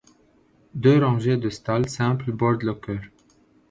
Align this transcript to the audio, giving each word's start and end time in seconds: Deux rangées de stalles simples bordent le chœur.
Deux 0.73 0.97
rangées 0.97 1.37
de 1.37 1.51
stalles 1.51 1.87
simples 1.87 2.31
bordent 2.31 2.63
le 2.63 2.73
chœur. 2.73 3.01